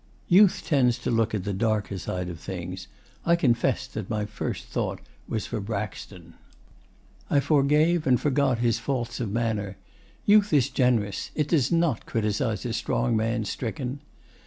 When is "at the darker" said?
1.35-1.95